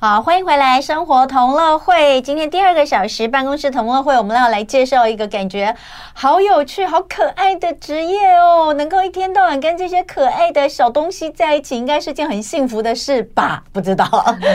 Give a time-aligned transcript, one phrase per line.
[0.00, 2.22] 好，欢迎回来，生活同乐会。
[2.22, 5.74] 今天第二个小时办公室同乐会，我们要来介绍一个感觉
[6.12, 8.72] 好有趣、好可爱的职业哦。
[8.74, 13.64] 能够一天到晚跟这些可爱的小东西在一起，应该是件很幸福的事吧？
[13.74, 14.06] 不知道，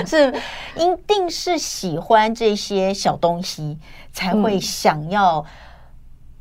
[0.07, 0.33] 是
[0.77, 3.77] 一定是喜欢这些小东西，
[4.13, 5.43] 才会想要。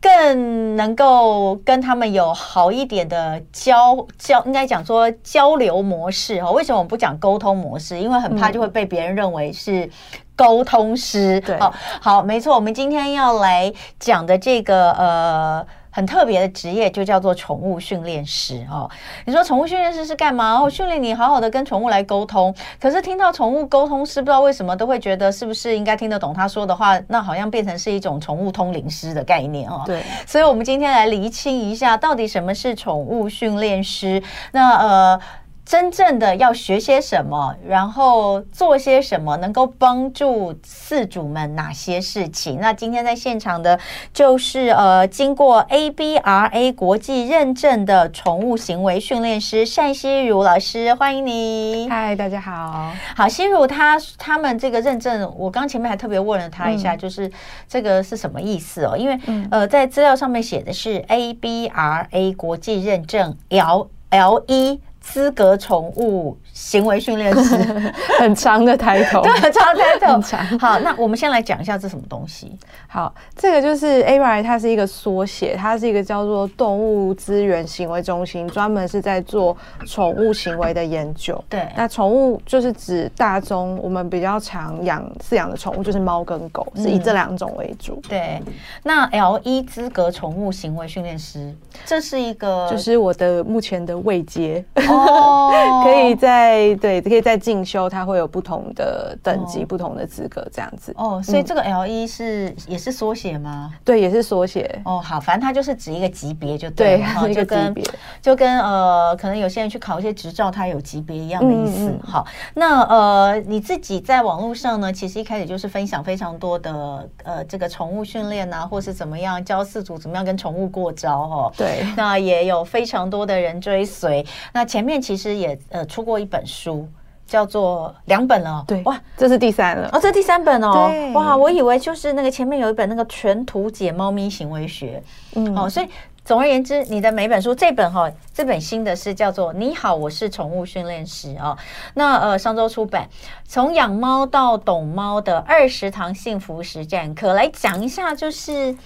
[0.03, 6.51] 更能够跟他们有好一点的交交，应该讲说交流模式哈。
[6.51, 7.98] 为什么我们不讲沟通模式？
[7.98, 9.88] 因为很怕就会被别人认为是
[10.34, 11.41] 沟通师。
[11.41, 12.55] 对，好，好，没错。
[12.57, 15.66] 我们今天要来讲的这个呃。
[15.92, 18.91] 很特别的职业就叫做宠物训练师哦。
[19.27, 20.59] 你说宠物训练师是干嘛？
[20.59, 22.52] 哦，训练你好好的跟宠物来沟通。
[22.80, 26.98] 可是听到宠物沟通师，不知道为什么都会觉得是不是应该听得懂他说的话？
[27.09, 29.82] 那好像变成是一种宠物通灵师的概念哦。
[29.87, 34.23] 对，所以我们今天来厘清一下，到底什么是宠物训练师？
[34.52, 35.20] 那呃。
[35.65, 42.59] 真正的要学些什么，然后做些什么，能够帮助饲主们哪些事情？
[42.60, 43.79] 那今天在现场的，
[44.13, 51.88] 就是呃，经过 ABRA 国际认证的宠物行为训练师单希如老师，欢迎你。
[51.88, 52.93] 嗨，大家好。
[53.16, 57.30] 好，希如他他们这个认证，我刚前面还特别问了他一下，嗯、就是
[57.69, 58.97] 这个是什么意思哦？
[58.97, 64.81] 因为、嗯、呃，在资料上面写的是 ABRA 国际认证 L L 一。
[65.03, 67.56] 资格宠物行为训练师，
[68.19, 70.20] 很长的抬头，对，很长的抬头。
[70.22, 72.56] 长好，那我们先来讲一下这什么东西。
[72.86, 81.42] 好，这个就是 ABRA，它是一个缩写，它是一个叫做动物资源行为中心，专门是在做宠物行为的研究。
[81.48, 87.94] 对，那宠物就是指大宗，我们比较常养饲养的宠物就是猫跟狗，是以这两种为主。
[88.04, 88.42] 嗯、对，
[88.84, 91.53] 那 L 一资格宠物行为训练师，
[91.84, 94.64] 这是一个，就是我的目前的位阶。
[94.93, 100.92] 哦， 可以在对，可以在进修，它会有不同的等级、哦、不同的资格这样子。
[100.97, 103.72] 哦，所以这个 L 一是也是缩写吗？
[103.84, 104.80] 对，也是缩写。
[104.84, 107.75] 哦，好，反正它就是指一个级别就对了，对，就跟
[108.20, 111.88] 就跟呃，可能有些人去考一些执照，它有级别一样的意思。
[111.88, 121.53] 嗯、好，那呃，你自己在网络上呢，其实一开始就是分享非常多的呃，这个宠物训练啊，或是怎么样教饲主怎么样跟宠物过招哦。
[121.56, 124.24] 对，那也有非常多的人追随。
[124.53, 126.88] 那前面其实也呃出过一本书，
[127.26, 128.65] 叫做两本了。
[128.66, 129.88] 对，哇，这是第三了。
[129.93, 130.91] 哦，这第三本哦。
[131.15, 135.03] 哇，我以为就是那个前面有一本那个全图解猫咪行为学。
[135.34, 135.88] 嗯，哦，所以
[136.25, 141.56] 总而言之，你的每本书这本哈、哦，这本新的是叫做《你好，我是宠物训练师》哦。
[141.94, 143.09] 那呃，上周出版，
[143.44, 148.76] 从养猫到懂猫的二十堂幸福实战课，来讲一下，就是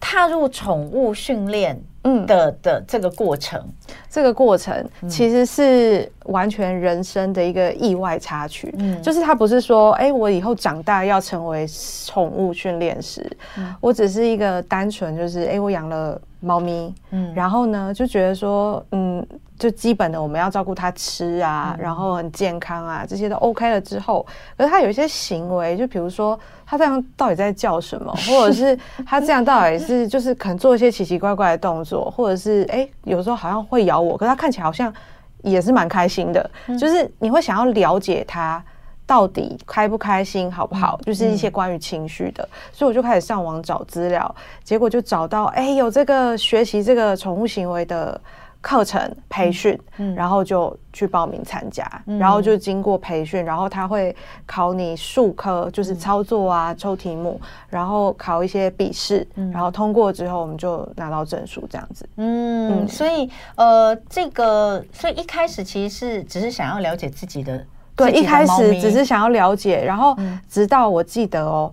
[0.00, 1.80] 踏入宠物训练。
[2.04, 3.60] 嗯的的这个过程，
[4.08, 8.72] 这个过程其实是完全人生的一个意外插曲。
[8.78, 11.66] 嗯，就是他不是说，哎，我以后长大要成为
[12.06, 13.28] 宠物训练师，
[13.58, 19.26] 嗯，我只是一个单纯就是，哎，我养了猫咪，嗯，然后呢就觉得说，嗯。
[19.58, 24.24] 就基本的我们要照顾它吃啊，然后很健康啊，这些都 OK 了之后，
[24.56, 34.94] 可是它有一些行为，就比如说它这样到底在叫什么， 或者是它这样到底是就是可能做一些奇奇怪怪的动作，或者是哎有时候好像会咬我，可是它看起来好像
[35.42, 36.48] 也是蛮开心的，
[36.78, 38.62] 就是你会想要了解它
[39.06, 41.00] 到底开不开心，好不好？
[41.04, 44.32] 就是一些关于情绪的，所以我就开始上网找资料，
[44.62, 48.20] 结果就找到哎有这个学习这个宠物行为的。
[48.60, 54.14] 课程培训，嗯，然后就去报名参加，嗯、然后就经过培训，然后他会
[54.46, 62.08] 考你数科，就是操作啊，嗯、抽题目，然后考一些笔试，嗯、然后通过之后，我们就拿到证书，这样子。
[62.16, 67.64] 嗯，嗯，所以呃，这个，所以一开始其实是只是想要了解自己的，
[67.94, 70.16] 对，一开始只是想要了解，然后
[70.48, 71.72] 直到我记得哦。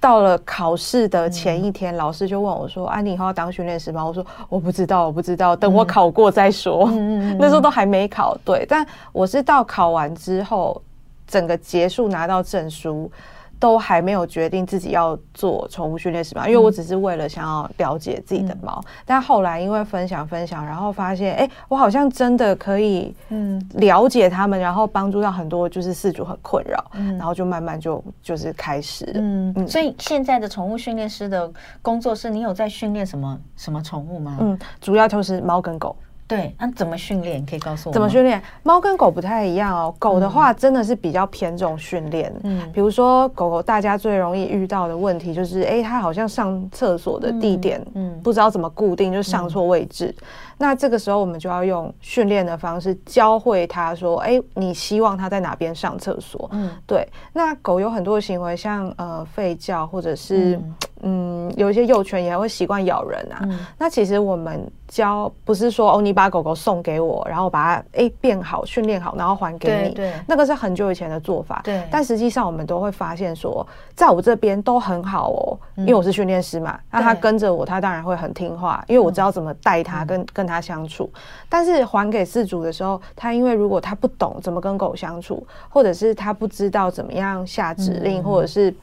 [0.00, 6.88] 到了考试的前一天，嗯、老师就问我说：“啊，你以后要当训练师吗？”我说：“我不知道，我不知道，等我考过再说。
[6.92, 8.64] 嗯” 那时候都还没考，对。
[8.68, 10.80] 但我是到考完之后，
[11.26, 13.10] 整个结束拿到证书。
[13.58, 16.46] 都还没有决定自己要做宠物训练师嘛？
[16.46, 29.66] 因为我只是为了想要了解自己的猫，嗯、但后来因为分享分享，然后发现，哎、欸，我好像真的可以，嗯，了解他们，然后帮助到很多就是饲主很困扰，嗯，然后就慢慢就就是开始嗯。
[29.66, 31.50] 所以现在的宠物训练师的
[31.82, 34.36] 工作是，你有在训练什么什么宠物吗？
[34.40, 35.96] 嗯，主要就是猫跟狗。
[36.28, 37.44] 对，那怎么训练？
[37.46, 38.42] 可以告诉我怎么训练？
[38.62, 39.94] 猫跟狗不太一样哦。
[39.98, 42.34] 狗的话真的是比较偏重训练。
[42.42, 50.14] 嗯，比如说狗狗，大家最容易遇到的问题就是，哎，它好像上厕所的地点，嗯，不知道怎么固定，就上错位置。
[50.58, 56.48] 那这个时候我们就要用训练的方式教会它说，哎，你希望它在哪边上厕所？
[56.52, 57.06] 嗯，对。
[57.32, 60.74] 那狗有很多的行为，像呃吠叫，或者是嗯
[61.56, 63.48] 有一些幼犬也会习惯咬人啊。
[63.78, 66.16] 那其实我们教不是说哦你。
[66.16, 69.94] 把狗狗送给我，然后把它诶变好、训练好，然后还给你。
[69.94, 71.60] 对，对，那个是很久以前的做法。
[71.62, 76.80] 对，但实际上我们都会发现说，在我这边都很好哦，嗯、因为我是训练师嘛。
[76.90, 81.12] 那他跟着我，他当然会很听话，因为我知道怎么带他跟、跟跟他相处。
[81.50, 88.74] 但是还给饲主的时候，他因为如果他不懂怎么跟狗相处，或者是他不知道怎么样下指令，嗯、或者是。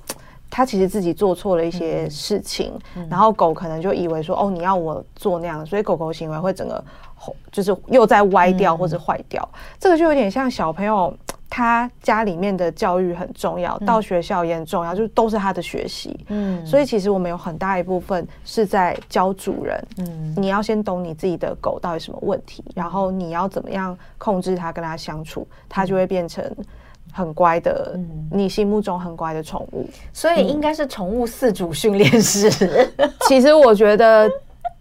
[0.55, 6.83] 他其实自己做错了一些事情，嗯、然后狗可能就以为说，哦，你要我做那样，所以狗狗行为会整个
[7.51, 9.41] 就是又在歪掉或者坏掉。
[9.51, 11.11] 嗯、这个就有点像小朋友，
[11.49, 16.23] 他家里面的教育很重要，嗯、到学校也很重要，就都是他的学习。
[16.27, 19.87] 嗯，所以其实我们有很大一部分是在教主人。
[19.97, 26.45] 嗯，你要先懂你自己的狗到底什么问题，然后你要怎么样控制它，跟它相处，它就会变成。
[27.13, 32.51] 很乖的，嗯、你心目中很乖的宠物，所以应该是宠物饲主训练师。
[32.97, 34.29] 嗯、 其实我觉得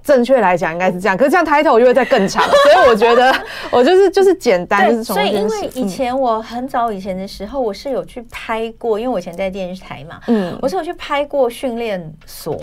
[0.02, 3.32] 正确来讲应该是这样，可是这样 title 就会再更长， 所以我觉得
[3.70, 5.20] 我就是就是简单就是宠物。
[5.20, 12.58] 所以因为以前我很早以前的时候，我是有去拍过，因为我以前在电视台嘛，嗯，我是有去拍过训练所。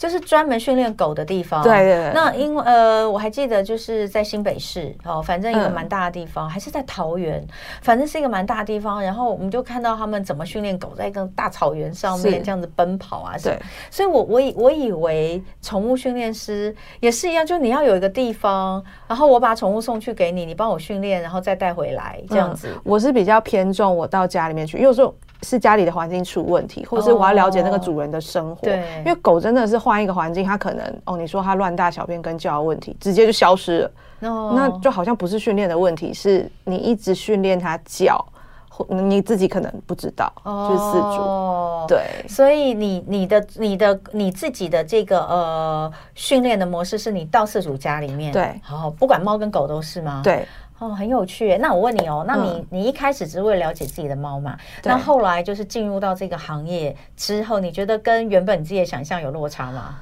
[0.00, 1.62] 就是专门训练狗的地方。
[1.62, 2.10] 对。
[2.14, 7.46] 那因为呃，我还记得就是在新北市哦，反正一个蛮大的地方，还是在桃园，
[7.82, 9.02] 反正是一个蛮大的地方。
[9.02, 13.34] 然后我们就看到他们怎么训练狗，在一个大草原上面这样子奔跑啊。
[13.42, 13.58] 对。
[13.90, 22.74] 所以我我以我以为宠物训练师也是一样，就你要有一个地方，然后我把宠物送去给你，你帮我训练，然后再带回来这样子。
[22.84, 25.14] 我是比较偏重我到家里面去，因为有时候。
[25.42, 28.62] 是家里的环境出问题，或者是我要了解那个主人的生活。
[28.62, 33.90] 对，因为狗真的是换一个环境，它可能哦，你说它乱大小便跟叫的问题，直接就消失了。
[34.28, 38.22] 哦，那就好像不是训练的问题，是你一直训练它叫，
[38.68, 41.22] 或你自己可能不知道，就是饲主。
[41.22, 50.20] 哦，对，所以你你的你的你自己的这个呃训练的模式，是你到饲主家里面，对，好，不管猫跟狗都是吗？
[50.22, 50.46] 对。
[50.80, 51.58] 哦，很有趣。
[51.58, 54.56] 那我问你哦，那你、嗯、你一开始只是为了了解自己的猫嘛？
[54.82, 59.98] 那后来就是进入到这个行业之后，你觉得跟原本你自己的想象有落差吗？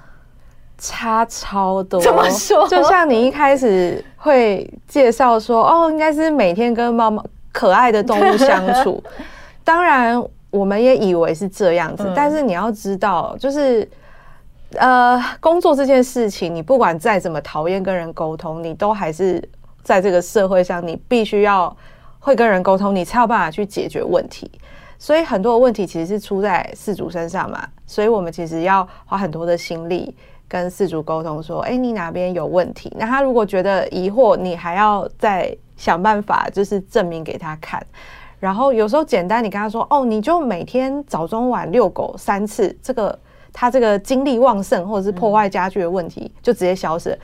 [0.79, 2.01] 差超多。
[2.01, 2.69] 怎么说？
[2.69, 9.03] 就像你一开始会介绍说，哦，应该是每天跟猫猫可爱的动物相处。
[9.65, 13.87] 当然，我们也以为是这样子，嗯、但是你要知道，就是
[14.77, 19.43] 呃，工作这件事情，你不管再怎么讨厌跟人沟通，你都还是。
[19.83, 21.75] 在这个社会上，你必须要
[22.19, 24.51] 会跟人沟通，你才有办法去解决问题。
[24.99, 27.67] 所以很多的问题其实是出在饲主身上嘛。
[27.87, 30.15] 所以我们其实要花很多的心力
[30.49, 37.81] 跟饲主沟通，说：“哎，你哪边有问题？”那他如果觉得疑惑，你还要再想办法，就是证明给他看。
[38.41, 43.17] 然后有时候简单，你跟他说：“哦，你就每天早中晚遛狗三次，这个
[43.53, 47.19] 他这个精力旺盛或者是破坏家具的问题就直接消失了。”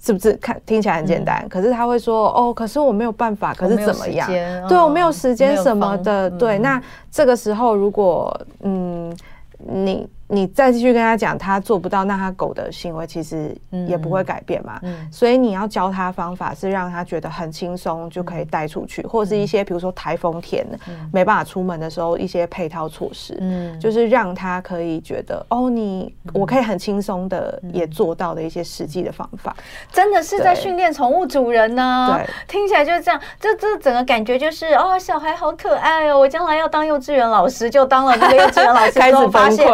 [0.00, 1.40] 是不是看听起来很简单？
[1.44, 4.28] 嗯、可是他会说哦，可是我没有办法，可是怎么样？
[4.68, 6.28] 对，我没有时间什么的。
[6.28, 6.80] 嗯、对，那
[7.10, 9.16] 这个时候如果嗯，
[9.58, 10.08] 你。
[10.30, 13.56] 你再继续跟他讲，他做不到，那他狗的行为其实
[13.88, 14.78] 也不会改变嘛。
[14.82, 20.66] 嗯，所以你要教他方法，是让他觉得很轻松就可以带出去，或者是一些比如说台风天
[21.10, 29.56] 没办法出门的时候，一些配套措施，嗯，就是让他可以觉得哦，你我可以很轻松的也做到的一些实际的方法。
[29.90, 32.14] 真的是在训练宠物主人呢？
[32.14, 33.18] 对，听起来就是这样。
[33.40, 39.66] 这这整个感觉就是哦，小孩好可爱哦，我将来要当幼稚园老师，就当了那个幼稚园老师之后 发现。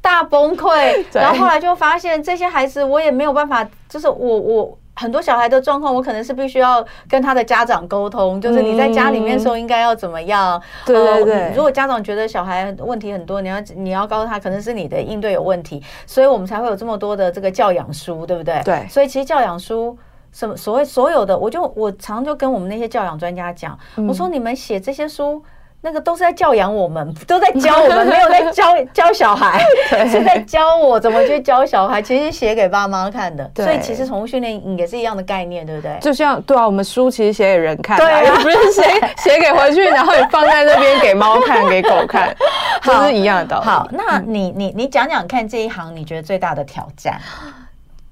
[0.00, 10.60] 大崩溃， 然后后来就发现这些孩子，我也没有办法，就是我我很多小孩的状况，我可能是必须要跟他的家长沟通，就是你在家里面的时候应该要怎么样？
[10.84, 11.52] 对对对。
[11.54, 18.60] 如果家长觉得小孩问题很多，你要你要告诉他，可能是你的应对有问题，所以我们才会有这么多的这个教养书，对不对？
[18.64, 18.86] 对。
[18.88, 19.96] 所以其实教养书
[20.32, 23.78] 什么所谓所有的，我就我常就跟我们那些教养专家讲，
[24.08, 25.42] 我说你们写这些书。
[25.80, 32.02] 那个都是在教养我们，都在教我们，没有在教 教小孩，对是在教我怎么去教小孩。
[32.02, 35.96] 其实写给爸妈看的，所以其实宠物训练也是一样的概念，对不对？
[36.00, 38.82] 就像对啊，我们书其实写给人看，对啊，不是写
[39.18, 42.36] 写给回去，然后也放在那边给猫看，给狗看，
[42.82, 43.66] 就是一样的道理。
[43.66, 47.20] 好，那你你你讲讲看，这一行你觉得最大的挑战，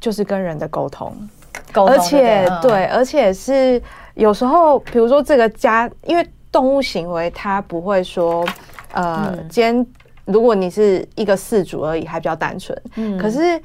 [0.01, 1.13] 就是跟人的沟通。
[1.73, 3.83] 沟通，而且对，对，而且是
[4.15, 6.25] 有时候，比如说这个家，因为
[6.57, 8.43] 动物行为它不会说，
[8.95, 9.87] 呃，嗯、今天
[10.25, 12.75] 如果你是一个饲主而已，还比较单纯。
[12.95, 13.61] 嗯，可是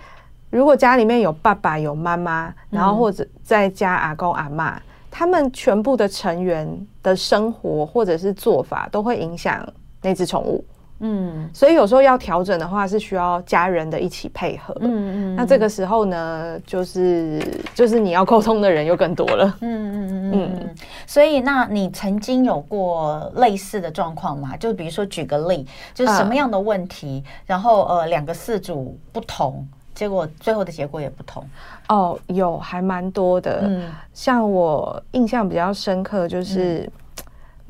[0.49, 6.67] 如果家里面有爸爸有妈妈，然后或者再加阿公阿妈，嗯、他们全部的成员
[7.01, 9.65] 的生活或者是做法，都会影响
[10.01, 10.61] 那只宠物。
[11.03, 14.75] 嗯，所以有时候要调整的话，是需要家人的一起配合。
[14.81, 17.41] 嗯嗯，那这个时候呢，就是
[17.73, 19.57] 就是你要沟通的人又更多了。
[19.61, 20.75] 嗯嗯嗯嗯嗯。
[21.07, 24.55] 所以，那你曾经有过类似的状况吗？
[24.57, 31.43] 就比如说举个例，就是什么样的问题，然后呃，两个饲主不同，结果最后的结果也不同。
[31.89, 33.61] 哦，有还蛮多的。
[33.63, 36.87] 嗯，像我印象比较深刻就是。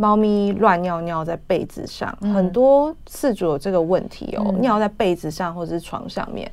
[0.01, 6.51] 猫咪乱尿尿在被子上，嗯、很多饲主有这个问题哦，嗯、尿在被子上或者是床上面。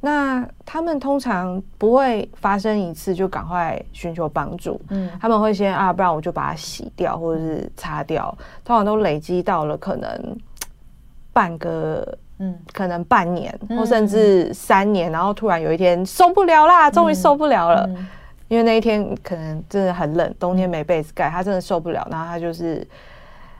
[0.00, 10.36] 那他们通常不会发生一次就赶快寻求帮助，嗯，他们会先啊，不然我就把它洗掉或者是擦掉，通常都累积到了可能
[11.32, 17.86] 半个，嗯，可能半年、嗯、或甚至三年，然后突然有一天受不了啦，终于受不了了。
[17.86, 18.06] 嗯嗯
[18.50, 22.84] 因为那一天可能真的很冷，冬天没被子盖，他真的受不了，然后他就是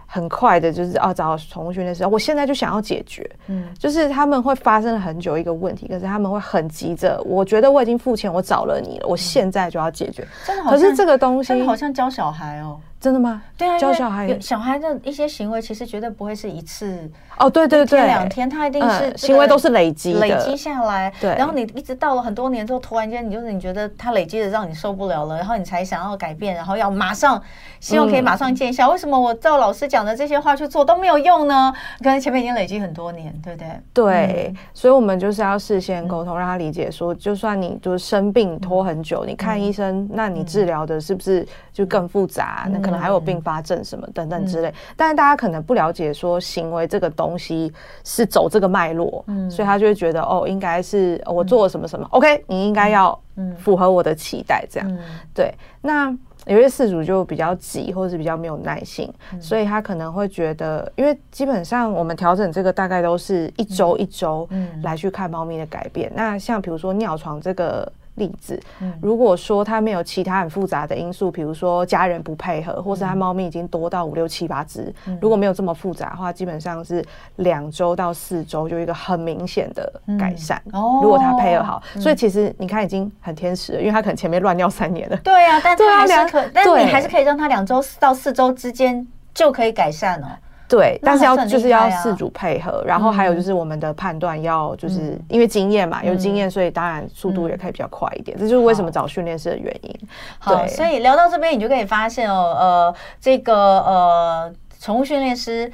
[0.05, 12.81] 很快的，就是哦找宠物训练师，我现在就想要解决，嗯，就是他们会发生了很久一个问题，可是他们会很急着，我觉得我已经付钱，我找了你了，我现在就要解决，真的好像，可是这个东西真的好像教小孩哦。
[13.01, 13.43] 真的吗？
[13.57, 21.35] 对啊，教小孩，小孩的一些行为其实绝对不会是一次哦，对对对，两天他一定是行为都是累积累积下来，对。
[21.37, 27.43] 然后你一直到了很多年之后，突然间你就是你觉得他累积的让你受不了了，然后你才想要改变，然后要马上
[27.81, 28.91] 希望可以马上见效。
[28.91, 31.73] 为什么我照老师讲的这些话去做都没有用呢？
[32.01, 33.81] 可能前面已经累积很多年，对不对？
[33.95, 42.69] 对，所以我们就是要事先沟通，让他理解说，就算你就是生病拖很久，你看医生，那你治疗的是不是就更复杂？
[42.71, 43.71] 那可能还有并发症。
[43.83, 47.73] 什么等等之类，嗯、但是大家可能不了解说行为这个东西
[48.05, 53.19] 是走这个脉络，嗯，所以他就会觉得哦，应该是我做了什么什么、嗯、，OK，你应该要
[53.59, 54.99] 符合我的期待，这样，嗯、
[55.33, 55.55] 对。
[55.81, 64.47] 那有些事主就比较急，或者是比较没有耐心，嗯、所以他可能会觉得，因为基本上我们调整这个大概都是一周一周
[64.83, 66.11] 来去看猫咪的改变。
[66.11, 67.91] 嗯、那像比如说尿床这个。
[68.21, 68.93] 例子，嗯。
[69.03, 77.05] 如果说它没有其他很复杂的因素，比如说家人不配合，或是它猫咪已经多到五六七八只，如果没有这么复杂的话，基本上是
[77.37, 80.63] 两周到四周就一个很明显的改善。
[80.73, 81.01] 哦。
[81.03, 85.17] 如果它配合好，所以其实你看已经很天使了，因为它可能前面乱尿三年了。
[85.25, 90.29] 对啊，但它还是可，但你还是可以让它两周到四周之间就可以改善哦。
[90.71, 98.39] 对，但是要就是要饲主配合，然后还有就是我们的判断要就是因为经验嘛，有经验，所以当然速度也可以比较快一点。
[98.39, 100.01] 这就是为什么找训练师的原因。
[100.39, 105.69] 好，所以聊到这边，你就可以发现哦，呃，这个呃，宠物训练师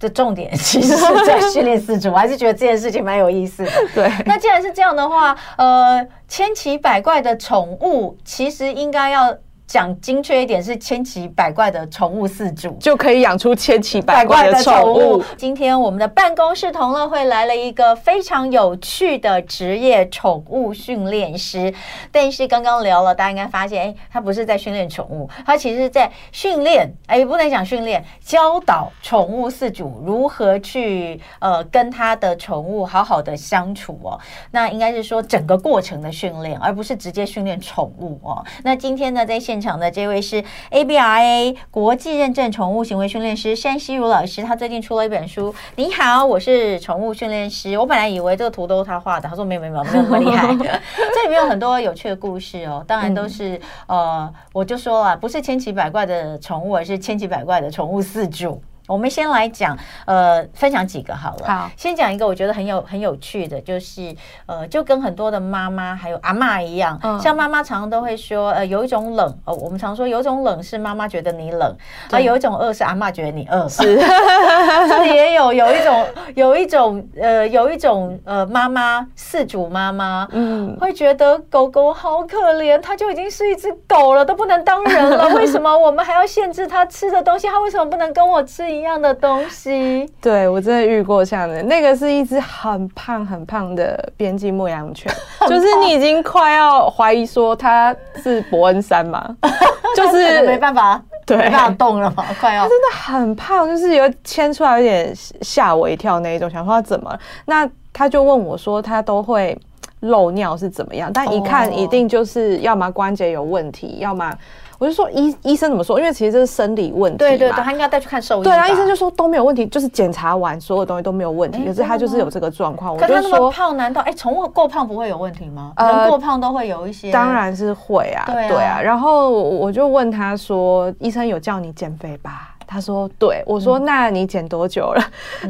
[0.00, 3.70] 的重点其实是在训练饲主，我还是觉得这件事情蛮有意思的。
[3.94, 9.32] 对，那既然是这样的话，呃，千奇百怪的宠物其实应该要。
[9.66, 15.22] 讲精确一点，是千奇百怪的宠物饲主就可以养出千奇百怪的宠物。
[15.36, 21.74] 今天我们的办公室同乐会来了一个非常有趣的职业——宠物训练师。
[22.12, 34.18] 但是刚刚聊了，大家应该发现，哎，他不是在训练宠物，他其实是在训练，哎，不能讲训练，教导宠物饲主如何去呃跟他的宠物好好的相处哦。
[34.52, 38.44] 那应该是说整个过程的训练，而不是直接训练宠物哦。
[38.62, 45.54] 那今天呢，在现现场的这位是 ABRA 国际认证宠物行为训练师山西如老师，他最近出了一本书。
[45.76, 47.78] 你好，我是宠物训练师。
[47.78, 50.46] 我本来以为这个图都是他画的，他说没有没有没有，没有那么厉害。
[50.52, 58.60] 这里面有很多有趣的故事哦，当然都是、嗯、呃，我就说了，不是千奇百怪的宠物，而是千奇百怪的宠物饲主。
[58.86, 61.46] 我们先来讲，呃，分享几个好了。
[61.46, 64.14] 好，先讲一个我觉得很有很有趣的，就是
[64.46, 71.76] 呃，就跟很多的妈妈还有阿嬷一样，嗯、像妈妈常常都会说，呃，有一种冷，呃，我们常说有一种冷是妈妈觉得你冷，
[72.06, 73.68] 而对、呃、有一种饿是阿嬷觉得你饿。
[73.68, 73.82] 是，
[74.88, 87.48] 这里也有有一种有一种呃有一种呃妈妈饲主妈妈，嗯，会觉得狗狗好可怜，它就已经是一只狗了，都不能当人了， 为什么我们还要限制它吃的东西？
[87.48, 88.75] 它为什么不能跟我吃？
[88.78, 95.12] 一样的东西，对，我真的遇过这样的，那个是一只很胖很胖的边境牧羊犬，
[95.48, 99.36] 就是你已经快要怀疑说它是伯恩山嘛，
[99.96, 109.58] 就是没办法，对，没办法动了嘛，快要，它真的很胖，就是有牵出来有点吓我一跳那一种，想说它怎么，那他就问我说，他都会。
[110.00, 114.30] 漏尿是怎么样，但一看一定就是要么关节有问题，要么。
[114.78, 115.98] 我就说医医生怎么说？
[115.98, 118.44] 因为其实这是生理问题，对对对，他应该带去看兽医。
[118.44, 122.94] 对啊，医生就说都没有问题，就是检查完所有东西都没有问题，可是他就是有这个状况。
[122.94, 125.72] 我就说，可他那么胖，难道哎，宠物过胖不会有问题吗？
[125.78, 128.80] 人过胖都会有一些，当然是会啊，对啊。
[128.82, 135.02] 然后我就问他说：“医生有叫你减肥吧？”他说：“对。”我说：“那你减多久了？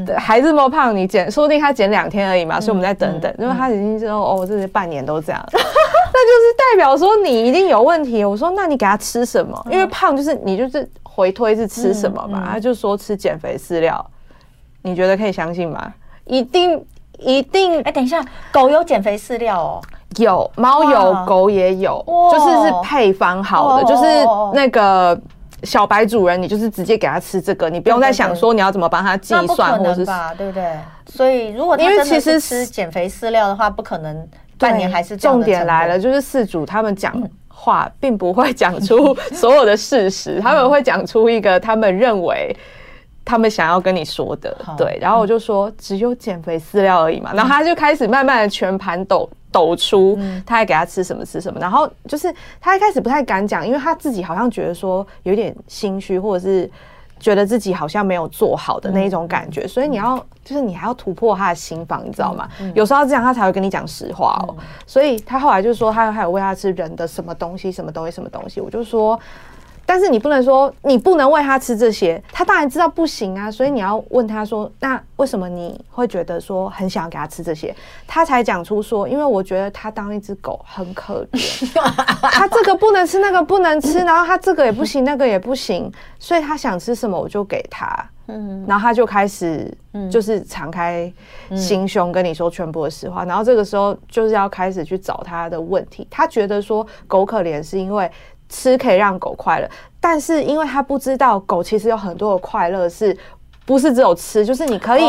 [0.07, 2.61] 对， 还这么胖，你减，说不定他减两天而已嘛。
[2.61, 5.43] 所以我们再等等，因为他已经知道哦，这是半年都这样。”
[6.19, 8.25] 那就是代表说你一定有问题。
[8.25, 9.67] 我说，那你给他吃什么？
[9.71, 12.49] 因为胖就是你就是回推是吃什么嘛？
[12.53, 14.05] 他就说吃减肥饲料，
[14.81, 15.93] 你觉得可以相信吗？
[16.25, 16.83] 一定
[17.19, 17.83] 一定。
[17.83, 19.83] 哎，等一下，狗有减肥饲料哦？
[20.17, 24.05] 有，猫有，狗也有，就是是配方好的，就是
[24.55, 25.21] 那个
[25.65, 30.07] 小白主人，你就是直接给他吃这个，你不用再想说你要怎么帮他计算，或者是
[30.39, 30.73] 对不对？
[31.07, 34.27] 所以如果因为其实吃减肥饲料的话，不可能。
[34.59, 37.15] 半年还是重点来了，就是四主他们讲
[37.49, 42.57] 话并不会讲出所有的事实，他们会讲出一个他们认为
[43.25, 44.57] 他们想要跟你说的。
[44.77, 56.71] 对，然后我就说只有减肥饲料而已嘛，然后他就开始慢慢的全盘抖抖出，他还给他吃什么吃什么，然后就是他一开始不太敢讲，因为他自己好像觉得说有点心虚，或者是。
[57.19, 62.49] 觉得自己好像没有做好的那一种感觉，嗯、所以你要就是你还要突破他的心防，你知道吗？
[62.75, 64.55] 有时候这样他才会跟你讲实话哦。
[64.59, 68.61] 嗯、所以他后来就说他还有喂他吃人的什么东西，什么东西，什么东西。
[68.61, 69.19] 我就说。
[69.87, 73.49] 但是你不能说，你不能喂他吃这些，他当然知道不行啊。
[73.49, 77.75] 所以你要问他说，那为什么你会觉得说很想要给他吃这些？
[78.07, 81.73] 他才讲出说，因为我觉得他当一只狗很可怜，
[82.31, 87.87] 他这个不能吃，那个不能吃，然后他这个也不行，那个也不行，所以他想吃什么我就给他。
[88.29, 89.73] 嗯，然后他就开始
[90.11, 91.13] 就是敞开
[91.55, 93.25] 心胸跟你说全部的实话。
[93.25, 96.05] 然后这个时候就是要开始去找他的问题。
[96.11, 98.11] 他觉得说狗可怜是因为。
[98.49, 99.69] 吃可以让狗快乐，
[100.01, 103.17] 但是因为他不知道狗其实有很多的快乐是。
[103.67, 105.03] 不是只有吃，就是你可以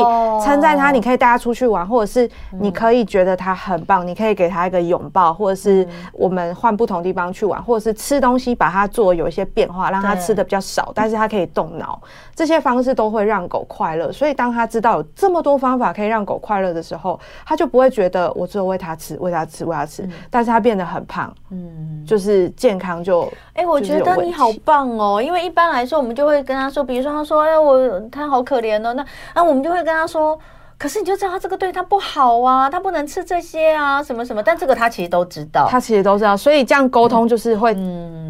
[0.43, 2.27] 称赞他，你可以带他出去玩，或者是
[2.59, 12.01] 你可以觉得他很棒，你可以给他一个拥抱，或者是我们换不同地方去玩，或者是吃东西把它做有一些变化，让他吃的比较少，但是他可以动脑，
[12.35, 14.11] 这些方式都会让狗快乐。
[14.11, 28.46] 所以当他知道有这么多方法可以让狗快乐的时候，他就不会觉得我只有喂它吃，喂它吃，喂它吃，但是他变得很胖，嗯，就是健康就哎，我觉得你好棒哦，因为一般来说我们就会跟他说，比如说他说哎我他好。
[28.47, 30.39] 可怜哦，那啊我们就会跟他说，
[30.77, 34.41] 可是你就知道他这个对他不好啊，他不能吃这些啊，什么什么。
[34.41, 37.73] 但这个他其实都知道，他其实都知道，所以这样沟通就是会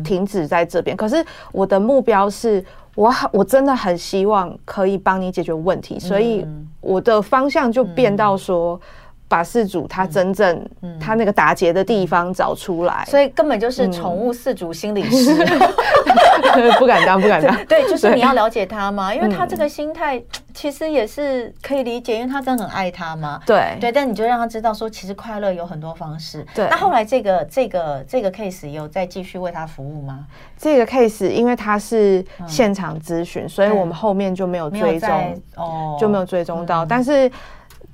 [0.03, 0.95] 停止在这边。
[0.95, 2.63] 嗯、可是我的目标是
[2.95, 6.43] 我我真的很希望可以帮你解决问题，所以
[6.81, 8.79] 我的方向就变到说。
[9.27, 10.65] 嗯把饲主他真正
[11.01, 15.35] 他那个打结的地方找出来，所以根本就是宠物饲主心理师，
[16.79, 17.53] 不敢当，不敢当。
[17.65, 23.41] 对，就是你要了解他嘛，因为他这个心态其实也是可以理解，因为他真的很爱他嘛。
[23.45, 23.75] 对。
[23.81, 26.45] 对，但你就让他知道说，其实快乐有很多方式。
[26.55, 30.25] 对，那后来这个这个这个 case 有再继续为他服务吗？
[30.57, 37.29] 这个 case 因为他是现场咨询，所以我们后面就没有追踪，哦，就没有追踪到，但是。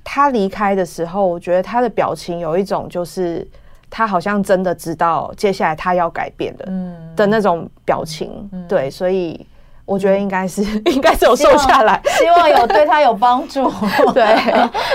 [0.03, 3.47] 他离开的时候，我觉得他的表情有一种，就是
[3.89, 8.49] 他好像真的知道接下来他要改变的，嗯，的那种表情。
[8.67, 9.45] 对，所以
[9.85, 10.61] 我觉得应该是
[10.91, 13.71] 应该是有瘦下来，希望有对他有帮助。
[14.13, 14.25] 对，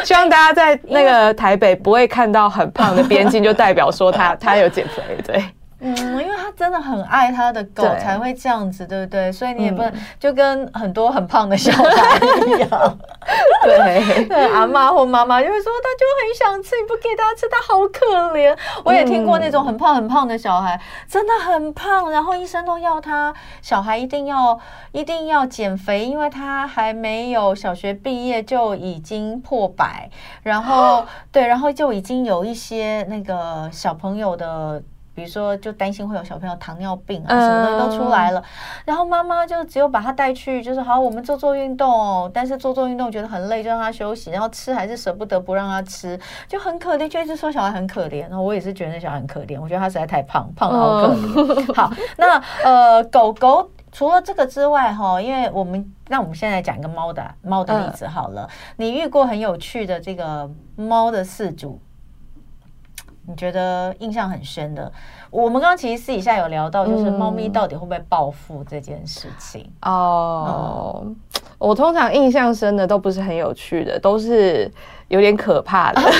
[0.04, 5.02] 希望大家在那个台北不会看到很胖的边境，就代表说他他有减肥。
[5.24, 5.42] 对。
[5.80, 9.30] 嗯，因为他真的很爱他的狗，才会这样子，对不对？
[9.30, 12.98] 所以你也不能就跟很多很胖的小孩一样，
[13.62, 18.56] 对 对，阿嬷或妈妈就会说，他就很想吃，你不给他吃，他好可怜。
[18.82, 24.58] 我也听过那种很胖很胖的小孩，真的很胖，然后医生都要他小孩一定要
[24.90, 30.10] 一定要减肥，因为他还没有小学毕业就已经破百，
[30.42, 34.82] 然后 对，然后就已经有一些那个小朋友的。
[35.18, 38.40] 比如说，就担心会有小朋友糖尿病啊，什么东西都出来了，
[38.84, 48.20] 然后妈妈就只有把他带去，就是好，我们做做运动，但是做做运动觉得很累，就让他休息，然后吃还是舍不得不让他吃，就很可怜，就一直说小孩很可怜。
[48.28, 51.74] 然后我也是觉得那小孩很可怜，我觉得他实在太胖，胖的好可怜。
[51.74, 61.80] 好，那呃，狗狗除了这个之外，哈，因为我们那我们现在讲一个猫的猫的例子好了，你遇过很有趣的这个猫的饲主？
[63.28, 64.90] 你觉得印象很深的？
[65.30, 69.70] 我们刚刚其实私底下有聊到，就是猫咪到底会不会暴富这件事情。
[69.80, 71.16] 嗯、哦，嗯、
[71.58, 74.70] 我通常印象深的都不是很有趣的，都是
[75.08, 76.00] 有点可怕的。
[76.00, 76.10] 可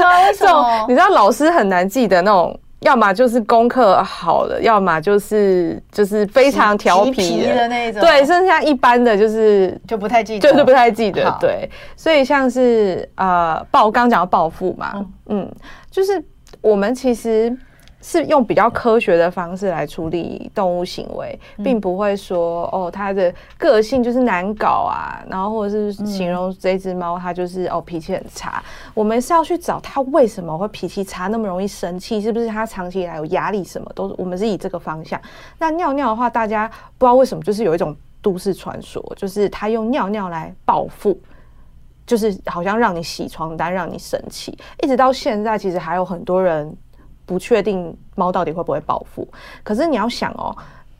[0.00, 0.22] 怕？
[0.26, 0.86] 为什么？
[0.88, 8.00] 你知道老师很难记得那种，要么就是功课好的，要么就是就是非常调皮的，那种。
[8.00, 11.36] 对，剩下一般的就是就不太记得，就是不太记得。
[11.38, 15.52] 对，所以像是呃报，刚讲到报复嘛，嗯，嗯，
[15.90, 16.24] 就是
[16.60, 17.56] 我们其实。
[18.00, 28.62] 是用比较科学的方式来处理动物行为，并不会说哦，它的个性就是难搞啊，然后或者是形容这只猫它就是哦脾气很差。
[28.94, 33.90] 我们是要去找它为什么会脾气差，那么容易生气，是不是它长期以来有压力什么？
[33.96, 35.20] 都是我们是以这个方向。
[35.58, 36.68] 那尿尿的话，大家
[36.98, 41.18] 不知道为什么就是有一种都市传说，就是它用尿尿来报复，
[42.08, 44.58] 就是好像让你洗床单，让你生气。
[44.82, 46.76] 一直到现在，其实还有很多人。
[47.28, 49.28] 不确定猫到底会不会报复，
[49.62, 50.48] 可是你要想哦，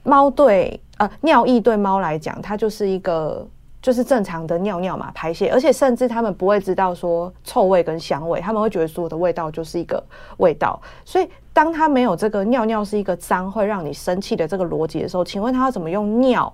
[0.02, 3.48] 猫对呃尿液对猫来讲，它就是一个
[3.80, 10.04] 就是正常的尿尿嘛，排泄，而且甚至他们不会知道说臭味跟香味，他们会觉得所有的味道就是一个
[10.36, 10.78] 味道。
[11.02, 16.52] 所以当他没有这个尿尿是一个脏会让你生气的这个逻辑的时候，请问他要怎么用尿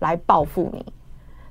[0.00, 0.84] 来报复你？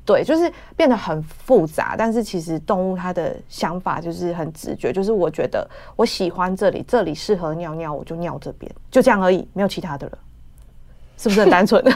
[0.06, 10.18] 对，就是变得很复杂，但是其实动物它的想法就是很直觉，就是我觉得我喜欢这里，这里适合尿尿，我就尿这边，就这样而已，没有其他的了，
[11.18, 11.82] 是不是很单纯？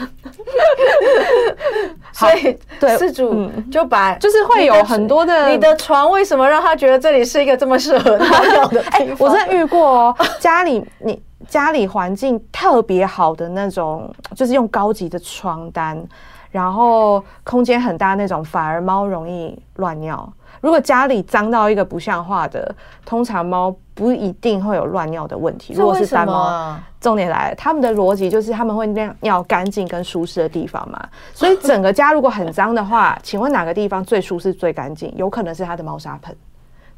[2.12, 9.06] 所以对，事主就把就是会有很多的，你的床为什么让他觉得这里是一个这么适合尿尿的地方？
[9.06, 16.02] 欸， 我真的遇过哦，家里你家里环境特别好的那种，就是用高级的床单。
[16.50, 20.30] 然后空间很大那种，反而猫容易乱尿。
[20.60, 25.72] 如果家里脏到一个不像话的，通常猫不一定会有乱尿的问题。
[25.72, 31.00] 如果是单猫，重点来了，他们的逻辑就是他们会尿尿干净跟舒适的地方嘛。
[31.32, 35.12] 所以整个家如果很脏的话， 请问哪个地方最舒适最干净？
[35.16, 36.34] 有可能是它的猫砂盆。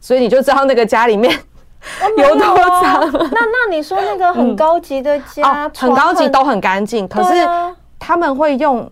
[0.01, 1.31] 所以你就知道那个家里面
[2.17, 3.11] 有多脏。
[3.13, 7.47] 那那你说那个很高级的家，嗯哦，很高级都很干净，可是
[7.99, 8.91] 他们会用。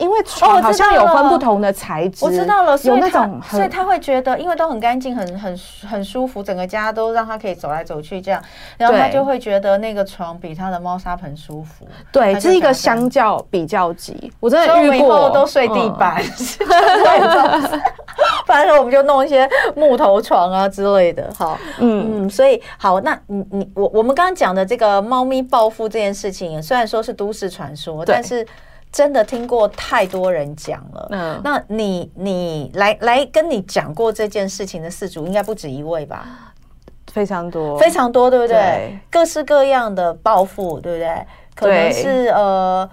[0.00, 8.42] 因为床好像有分不同的材质，我知道了，有那种，所以他会觉得，因为都很干净，很很很舒服，整个家都让他可以走来走去这样，
[8.78, 11.86] 然后他就会觉得那个床比他的猫砂盆舒服。
[12.10, 16.22] 对，这是一个相较比较级，我真的遇过都睡地板，
[18.46, 21.30] 反正我们就弄一些木头床啊之类的。
[21.36, 28.46] 好，嗯嗯，所以好，那你你我我们刚刚讲的这个猫咪暴富这件事情，虽然说是都市传说，但是。
[28.92, 36.52] 真的听过太多人讲了，嗯，那你你来来跟你讲过这件事情的四主应该不止一位吧？
[37.12, 38.56] 非常多，非常多，对不对？
[38.56, 41.26] 对，各式各样的报复，对不对？
[41.54, 42.88] 可能是呃。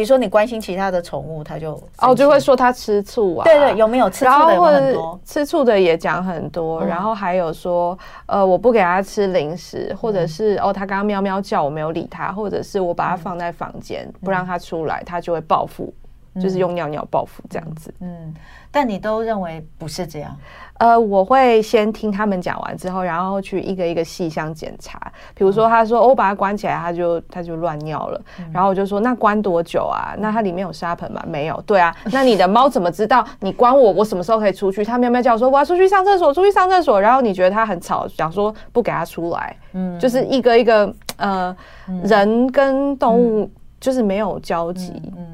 [0.00, 15.92] 比如说你关心其他的宠物，他就哦就会说他吃醋啊，对对，有没有吃醋的有很多，吃醋的也讲很多，然后还有说呃我不给他吃零食，或者是哦他刚刚喵喵叫我没有理他，或者是我把它放在房间不让它出来，它就会报复，
[16.40, 17.92] 就是用尿尿报复这样子。
[18.00, 18.34] 嗯，
[18.70, 20.34] 但你都认为不是这样。
[20.80, 24.98] 呃，我会先听他们讲完之后，然后去一个一个细项检查。
[25.34, 28.18] 比如说，他说、哦、我把它关起来，他就他就乱尿了。
[28.38, 30.14] 嗯、然后我就说，那关多久啊？
[30.18, 31.22] 那它里面有沙盆吗？
[31.28, 31.62] 没有。
[31.66, 33.92] 对啊，那你的猫怎么知道你关我？
[33.92, 34.82] 我什么时候可以出去？
[34.82, 36.98] 它喵喵叫说我要出去上厕所，出去上厕所。
[36.98, 39.54] 然后你觉得它很吵，想说不给它出来。
[39.74, 41.54] 嗯，就是一个一个呃，
[41.88, 43.50] 嗯、人跟动物。
[43.80, 44.92] 嗯就是没有交集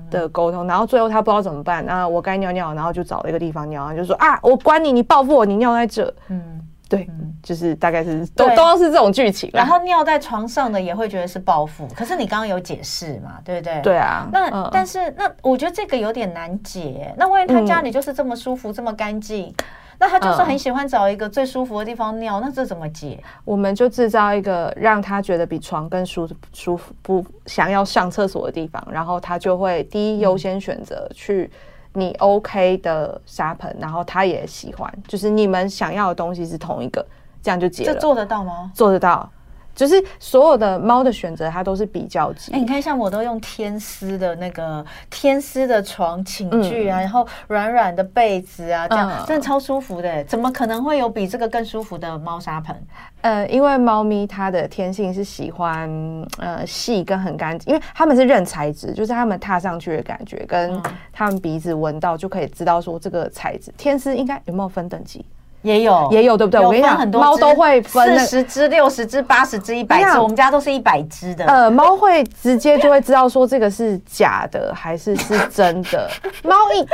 [0.09, 7.11] 的沟通，然后最后他不知道怎么办，那我该尿尿，然后就找了一个地方尿，就说啊，我管你，你报复我，你尿在这，嗯，对，
[7.43, 9.51] 就是大概是都都是这种剧情。
[9.53, 13.81] 然后尿在床上的也会觉得是报复，可是你刚刚有解释嘛，对不对？
[13.83, 14.29] 对啊。
[14.31, 19.53] 那但是那我觉得这个有点难解，那万一他家里就是这么舒服，这么干净？
[19.99, 23.23] 那他就是很喜欢找一个最舒服的地方尿，嗯、那这怎么解？
[23.45, 31.51] 我们就制造一个让他觉得比床更舒舒服，不想要上厕所的地方，然后他就会第一优先选择去
[31.93, 37.05] 你 OK 的沙盆，然后他也喜欢，就是你们想要的东西是同一个，
[37.43, 37.95] 这样就解了。
[37.95, 38.71] 这做得到吗？
[38.75, 39.31] 做得到。
[39.77, 42.51] 就是所有的猫的选择，它都是比较级。
[42.53, 50.25] 哎，你看，像我都用天丝的那个天丝的床寝具啊，然后软软的被子啊，这样真的超舒服的。
[50.25, 52.75] 怎么可能会有比这个更舒服的猫砂盆？
[53.21, 55.91] 呃，因为猫咪它的天性是喜欢
[56.39, 60.81] 呃细跟很干净，因为它们是认材质，就是它们踏上去的感觉，跟
[61.12, 63.71] 它们鼻子闻到就可以知道说这个材质。
[63.77, 65.23] 天丝应该有没有分等级？
[65.67, 66.61] 也有也有，对不对？
[66.61, 71.45] 我跟你讲，猫都会分四十只、六十只、八十只、一百只，我们家都是一百只的。
[71.47, 76.09] 呃，猫会直接就会知道说这个是假的还是是真的。
[76.45, 76.87] 猫一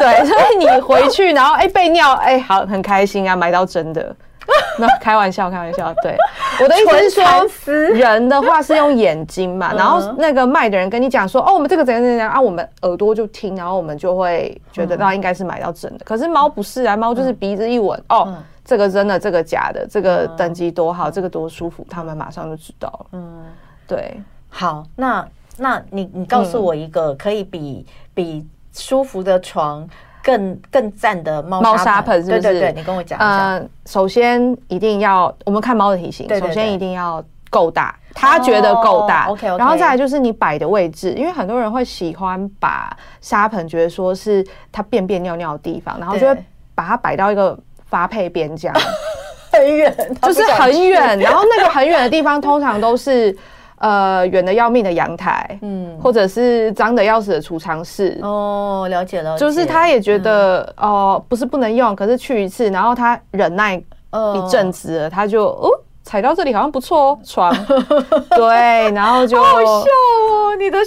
[0.00, 4.16] 对，所以你回去然后哎、欸、被尿哎、欸、好很开心啊，买到真的。
[4.78, 5.92] 那开玩笑，开玩笑。
[6.02, 6.16] 对，
[6.62, 16.04] 我的意思是说，人的话是用眼睛嘛，然后那个卖的人跟你讲说，哦，我们这个怎样怎样啊，我们耳朵就听，然后我们就会觉得那应该是买到真的。
[16.04, 23.06] 可是猫不是啊，猫就是鼻子一闻，哦，这个真的，这个假的，这个等级多好，这个多舒服，他们马上就知道了。
[23.12, 23.46] 嗯，
[23.86, 24.20] 对。
[24.48, 29.88] 好，那那你你告诉我一个可以比比舒服的床。
[30.22, 32.40] 更更赞的猫猫砂盆是不是？
[32.42, 33.26] 对对对，你跟我讲一下。
[33.26, 39.26] 呃，首先一定要我们看猫的体型，首先一定要够大，它觉得够大。
[39.28, 39.58] OK OK。
[39.58, 46.36] 然后再来就是你摆的位置，因为很多人会喜欢把沙盆觉得说是它便便尿尿的地方，然后就会
[46.74, 48.74] 把它摆到一个发配边疆，
[49.52, 51.18] 很远，就是很远。
[51.18, 53.36] 然后那个很远的地方通常都是。
[53.78, 58.18] 呃，远的要命的阳台，嗯，或者是脏的要死的储藏室。
[58.22, 59.36] 哦，了解了。
[59.38, 65.70] 就是他也觉得，哦、嗯呃，不是不能用，可是去一次，然后他忍耐一阵子他就哦。
[66.08, 67.54] 踩到这里好像不错哦，床
[68.34, 70.56] 对，然后就好，好笑哦。
[70.58, 70.78] 你的，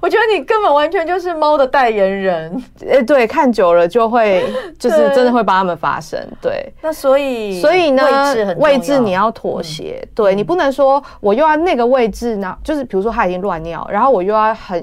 [0.00, 2.50] 我觉得你根本完全就是猫的代言人。
[2.86, 4.42] 哎、欸，对，看久了就会，
[4.80, 6.18] 就是真的会帮他们发声。
[6.40, 9.98] 对，那所以，所以呢，位置很位置你要妥协。
[10.00, 14.82] 嗯、对，你不能说我又要那个位置呢，就是比如说他已经乱尿，然后我又要很。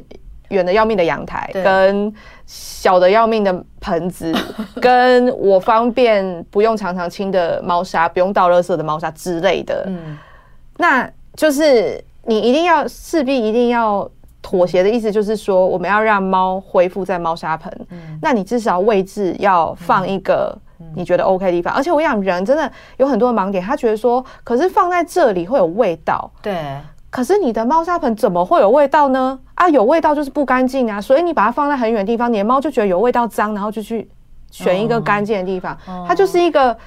[0.49, 2.09] 远的要命的阳台，跟
[2.47, 4.33] 小的要命的盆子，
[4.81, 9.83] 跟我方便不用常常清的猫砂，不用倒垃圾的猫砂之类的。
[9.85, 10.17] 嗯，
[10.77, 14.09] 那就是你一定要势必一定要
[14.41, 17.71] 妥协的意思，就是说我们要让猫恢复在猫砂盆。
[17.89, 20.57] 嗯，那你至少位置要放一个
[20.95, 21.73] 你觉得 OK 的地方。
[21.73, 26.31] 而且我想人真的有很多盲点，他觉得说，可是放在这里会有味道。
[26.41, 26.55] 对。
[27.17, 29.39] 可是你的猫砂盆怎么会有味道呢？
[29.55, 31.01] 啊，有味道就是不干净啊！
[31.01, 34.07] 所以你把它放在很远的地方，你的猫就觉得有味道脏，然后就去
[34.51, 35.75] 选一个干净的地方。
[35.87, 36.77] 哦、它就是一个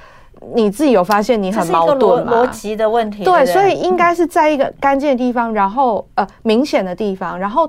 [0.55, 2.33] 你自己有发现你很矛盾吗？
[2.33, 3.25] 逻辑的问题。
[3.25, 7.69] 对，所以应该是在一个干净的地方，然后呃明显的地方，然后。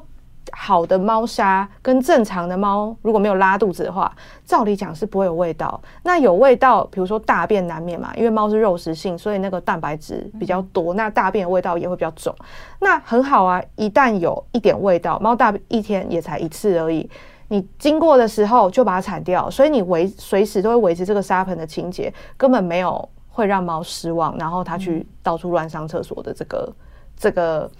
[0.52, 4.14] 好的猫砂跟正常的猫如果没有拉肚子的话，
[4.46, 5.82] 照理讲是不会有味道。
[6.04, 12.36] 那有味道，比如说大便难免嘛，因为猫是肉食性，所以那个蛋白质比较多，那大便的味道也会比较重。
[12.80, 17.10] 那很好啊，一旦有一点味道，猫大一天也才一次而已，
[17.48, 26.74] 你经过的时候就把它铲掉，所以你维随时都会维持这个沙盆的清洁，根本没有会让猫失望，然后它去到处乱上厕所的这个
[27.16, 27.72] 这个。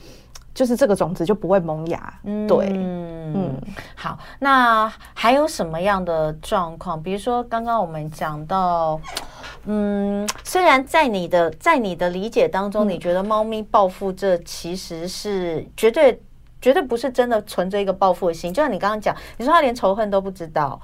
[0.54, 2.14] 就是这个种子就不会萌芽，
[2.48, 3.62] 对，嗯嗯，
[3.96, 7.02] 好，那还有什么样的状况？
[7.02, 9.00] 比如说刚刚我们讲到，
[9.66, 16.22] 嗯，虽然在你的在你的理解当中，你觉得猫咪报复这其实是绝对
[16.62, 20.80] 绝对不是真的存着一个报复的心，就像你刚刚讲，你说他连仇恨都不知道。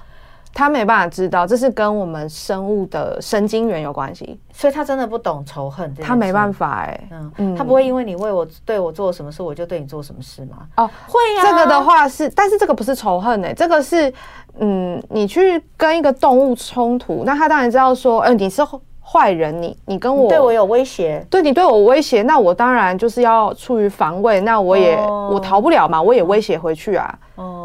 [0.54, 5.94] 他没办法知道，这是跟我们生物的神经元有关系，所以他真的不懂仇恨。
[6.02, 10.58] 他没办法哎、欸，嗯，嗯他不会因为你为我对我做什么事，我就对你做什么事吗？
[10.76, 11.44] 哦，会呀、啊。
[11.44, 14.12] 这个的话是，但是这个不是仇恨哎、欸，这个是，
[14.58, 18.62] 嗯，你去跟一个动物冲突，那他当然知道说，嗯、呃，你是。
[19.10, 25.32] 坏人，你你跟我你对我有威胁，对你对我威胁，那我当然就是要出于防卫，那我也、oh.
[25.32, 27.18] 我逃不了嘛，我也威胁回去啊。
[27.36, 27.57] 哦，oh.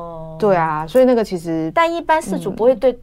[0.47, 2.99] 对啊，所以那个其实，但一般饲主不会对、嗯、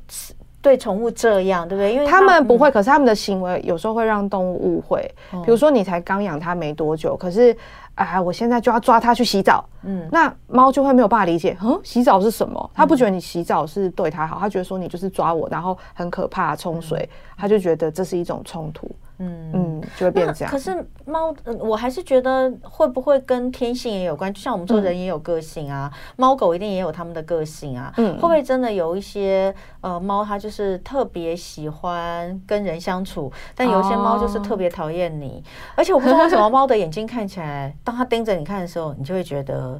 [0.62, 1.94] 对宠物这样，对不对？
[1.94, 5.10] 因为他，们不会，可是他们的行为有时候会让动物误会。
[5.32, 5.44] Oh.
[5.44, 7.56] 比如说，你才刚养它没多久，可是。
[7.96, 8.22] 啊！
[8.22, 9.62] 我现在就要抓它去洗澡。
[9.82, 12.70] 嗯，那猫就会没有办法理解，嗯，洗澡是什么？
[12.72, 18.90] 它不觉得你洗澡是对它好，它觉得说你就是抓我，然后很可怕，冲水，它就觉得这是一种冲突。
[19.22, 20.50] 嗯嗯，就会变这样。
[20.50, 24.32] 可是猫，我还是觉得会不会跟天性也有关？
[24.32, 27.92] 就像我们说，人也有个性啊，猫狗一定也有他们的个性啊。
[27.98, 35.44] 嗯，会不会真的有一些呃猫，它就是特别喜欢跟人相处，但有些猫就是特别讨厌你。
[35.74, 39.78] 而且我不知道为什么猫的眼睛看起来，当它盯着你看的时候，你就会觉得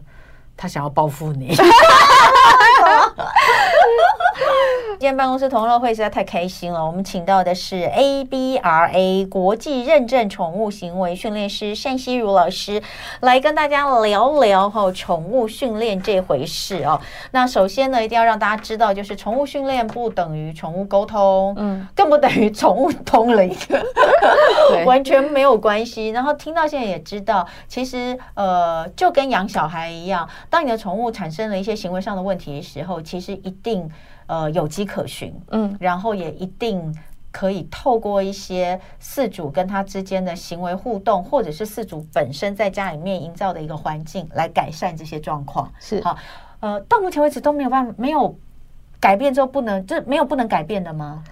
[0.56, 1.56] 它想要报复你。
[5.00, 12.82] 今天办公室同乐会实在太开心了，我们请到的是 ABRA 国际认证宠物行为训练师单希如老师，
[13.20, 17.00] 来跟大家聊聊哈宠物训练这回事哦。
[17.30, 23.56] 那首先呢，一定要让大家知道，就是宠物训练不等于宠物沟通，嗯，更不等于宠物通灵，
[24.84, 26.10] 完全没有关系。
[26.10, 33.90] 然后听到现在也知道，其实呃，就跟养小孩一样，当你的宠物产生了一些行为上的问题的时候，其实一定。
[34.26, 36.92] 呃，有迹可循，嗯，然后也一定
[37.30, 45.72] 可以透过一些饲主跟他之间的行为互动，或者是饲主本身在家里面营造的一个环境，来改善这些状况。
[45.78, 46.16] 是好，
[46.58, 48.36] 呃，到目前为止都没有办法，没有
[48.98, 51.22] 改变之后不能，就没有不能改变的吗？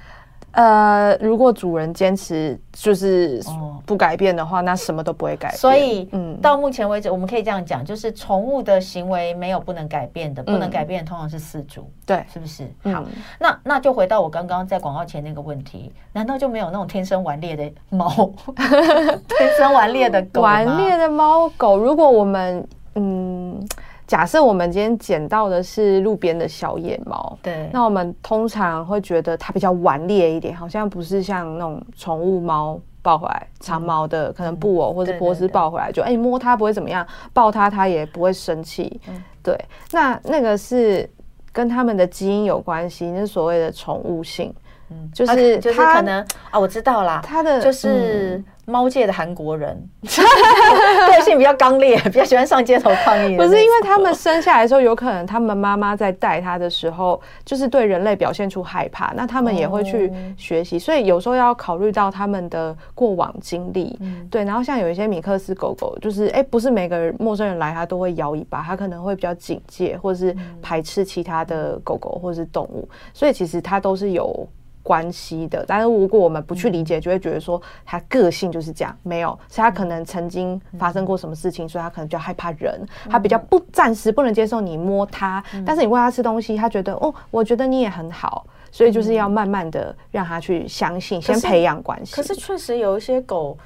[0.53, 3.41] 呃，如果主人坚持就是
[3.87, 5.59] 不改变的话，哦、那什么都不会改变。
[5.59, 12.65] 所以，嗯，到目前为止，我们可以这样讲，就是宠物的行为没有不能改变的，嗯、不能改变的通常是饲主，对，是不是？
[12.85, 13.05] 嗯、好，
[13.39, 18.09] 那那就回到我刚刚在广告前那个问题，难道就没有那种天生顽劣的猫，
[18.57, 20.41] 天生顽劣的狗？
[20.41, 23.69] 顽劣的猫狗，如果我们嗯。
[24.09, 38.99] 假设我们今天捡到的是路边的小野猫，对，那我们通常会觉得它比较顽劣一点，好像不是像那种宠物猫抱回来长毛的，嗯、可能布偶或者波斯抱回来，就哎、欸、摸它不会怎么样，抱它它也不会生气。
[39.09, 39.55] 嗯、对，
[39.93, 41.09] 那那个是
[41.53, 44.51] 跟他们的基因有关系，那是所谓的宠物性。
[44.91, 53.37] 嗯，就是就是可能啊，我知道啦，他的就是猫界的韩国人， 个性比较刚烈， 比较喜欢上街头抗议。
[53.37, 63.99] 不是因为他们生下来的时候，有可能他们妈妈在带他的时候，就是对人类表现出害怕，那他们也会去学习，所以有时候要考虑到他们的过往经历。
[64.31, 74.47] 对，然后像有一些米克斯狗狗，就是哎，不是每个人陌生人来它都会摇尾巴，它可能会比较警戒，或者是排斥其他的狗狗或者是动物，所以其实它都是有。
[74.89, 92.15] 关系的，但是如果我们不去理解，就会觉得说他个性就是这样，没有，是他可能曾经发生过什么事情，所以他可能比较害怕人，他比较不暂时不能接受你摸他，但是你喂他吃东西，他觉得哦，我觉得你也很好，所以就是要慢慢的让他去相信，先培养关系。
[92.17, 93.59] 可是确实有一些狗。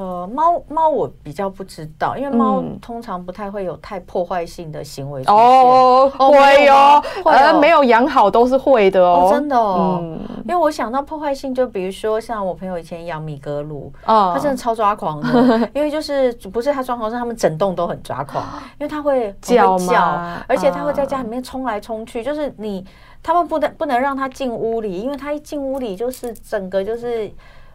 [0.00, 10.02] 呃，猫猫我比较不知道，因为猫通常不太会有太破坏性的行为哦，会哦，呃，没有养好都是会的哦，真的哦，
[10.48, 18.42] 因为我想到破坏性，就比如说像我朋友以前养米格鲁，他真的超抓狂的， 因为就是不是他抓狂，是他们整栋都很抓狂，
[18.78, 20.00] 因为他会叫叫，
[20.46, 22.82] 而且他会在家里面冲来冲去，就是你
[23.22, 27.30] 他们不能不能让他进屋里，因为他一进屋里就是整个就是。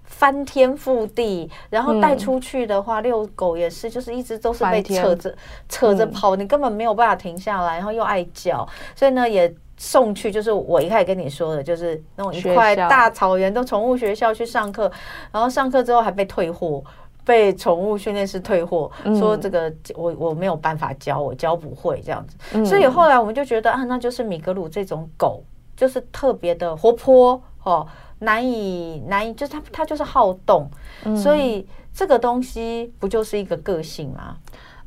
[0.06, 5.36] 翻天覆地，然后带出去的话，遛狗也是，就是一直都是被扯着
[5.68, 8.66] 扯着跑，你根本没有办法停下来，然后又爱叫，
[8.96, 14.90] 所以呢也送去，就是我一开始跟你说的，就是那种一块大草原的宠物学校去上课，
[15.32, 16.82] 然后上课之后还被退货，
[17.26, 18.90] 被宠物训练师退货，
[19.20, 25.44] 说这个我我没有办法教，我教不会这样子，所以后来我们就觉得啊，那就是米格鲁这种狗，
[25.76, 27.86] 就是特别的活泼哦。
[28.20, 30.68] 难以难以，就是他他就是好动，
[31.04, 34.38] 嗯、所以这个东西不就是一个个性吗？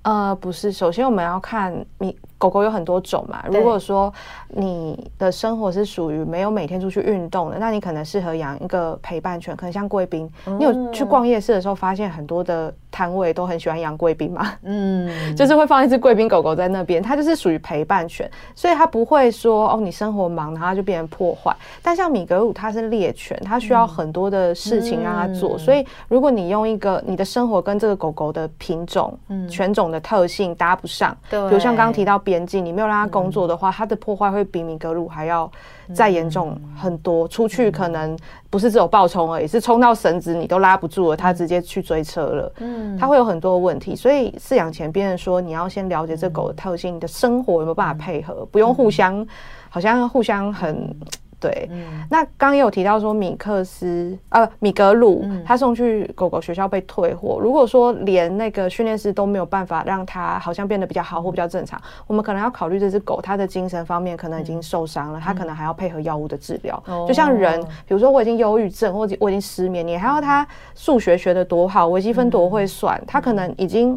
[0.03, 2.17] 呃，不是，首先我们要看你。
[2.39, 4.13] 狗狗有很多种嘛，如果说
[4.49, 10.31] 你的生活是属于没有每天出去运动的，那你可能适合养一个陪伴犬，可能像贵宾。
[10.57, 14.53] 你有去逛夜市的时候，发现很多的摊位都很喜欢养贵宾嘛？
[14.63, 21.53] 嗯， 就是会放一只贵宾狗狗在那边，它就是属于陪伴犬，所以它不会说哦，你生活忙，然后它就变成破坏。
[21.83, 29.19] 但像米格鲁，它是猎犬，它需要很多的事情让它做，所以如果你用一个你的生活跟这个狗狗的品种、
[29.51, 32.23] 犬种的特性搭不上，对，比如像刚刚提到。
[32.29, 35.51] 边境，你没有让他工作的话，他的破坏会比米格鲁还要
[35.95, 37.27] 再严重很多。
[37.27, 38.15] 出去可能
[38.51, 42.53] 不是只有暴冲而已，是冲到绳子你都拉不住了，他直接去追车了。
[42.59, 49.27] 嗯，他会有很多问题，所以饲养前别人说你要先了解这狗的特性，你的生活有没有办法配合，不用互相，
[49.71, 50.95] 好像互相很。
[51.41, 57.39] 对，嗯、那刚刚也有提到说米克斯呃米格鲁，嗯、他送去狗狗学校被退货。
[57.41, 66.83] 如果说连那个训练师都没有办法让他好像变得比较好或比较正常，我们可能要考虑这只狗它的精神方面可能已经受伤了，它、嗯、可能还要配合药物的治疗。
[66.89, 73.97] 嗯、就像人，比如说我已经忧郁症或者我已经失眠，你还要他数学学得多好，微积分多会算，他可能已经。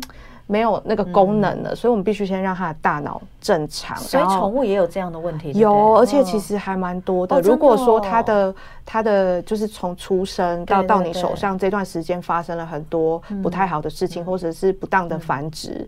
[0.52, 3.96] 没有那个功能了，嗯、所以我们必须先让他的大脑正常。
[3.96, 7.38] 所以宠物也有这样的问题，有，而且其实还蛮多的。
[7.38, 8.54] 哦、如果说它的
[8.86, 15.88] 它的就是从出生到到你手上这段时间发生了很多不太好的事情，嗯、或者是不当的繁殖，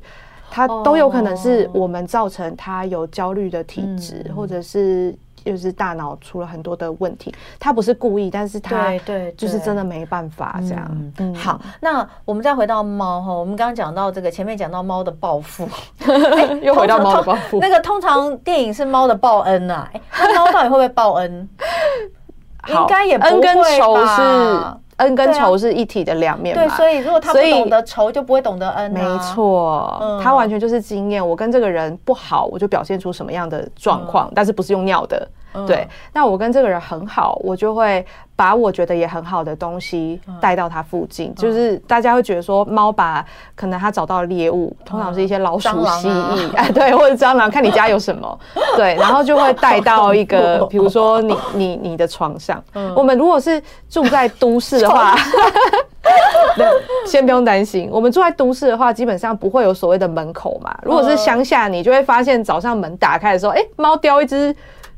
[0.50, 5.14] 它、嗯、都有可能是我们造成它有焦虑的体质，嗯、或者是。
[5.46, 11.12] 就是大脑出了很多的问题，他不是故意，但是他对就是真的没办法这样。
[11.18, 15.68] 嗯，好，那我们再回到猫哈，我们刚刚讲到这个，前面讲到猫的报复，
[16.06, 17.60] 欸、又回到猫的报复。
[17.60, 21.50] 那个通常电影是猫的报恩呐、啊，哎、欸，猫到底会不会报恩？
[22.70, 23.42] 应该也不会
[24.06, 24.80] 吧。
[24.98, 29.00] 恩跟仇是一体的两面嘛，对，所以如果他不懂得仇，就不会懂得恩、啊。
[29.02, 31.28] 没错，他完全就是经验。
[31.28, 35.28] 我跟这个人不好，我就表现出什么样的状况，嗯、但是不是用尿的。
[35.54, 43.24] 嗯、对，那我跟这个人很好，我就会把我觉得也很好的东西带到他附近，嗯、就是大家会觉得说，猫把
[43.56, 48.40] 可能它找到猎物，通常是一些老鼠、蜥蜴，哎，对，或者蟑螂，看你家有什么，
[48.76, 52.62] 对，然后就会带到一个， 比如说你你你的床上。
[52.74, 55.16] 嗯、我们如果是住在都市的话，
[57.06, 60.76] 先不用担心，我们住在都市的话，基本上不会有所谓的门口嘛。
[60.82, 64.56] 如果是乡下，你就会发现早上门打开的时候，哎，猫叼一只。